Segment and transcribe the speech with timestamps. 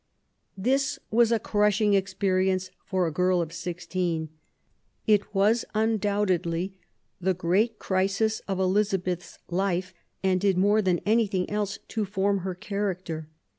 [0.57, 4.29] This was a crushing experience for a girl of sixteen.
[5.05, 6.73] It was undoubtedly
[7.19, 9.93] the great crisis of Elizabeth's life,
[10.23, 13.29] and did more than anything else to form her character.